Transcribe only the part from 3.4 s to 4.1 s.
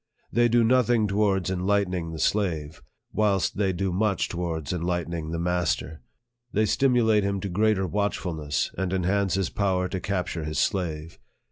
they do